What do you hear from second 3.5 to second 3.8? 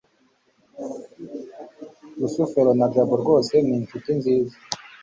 ni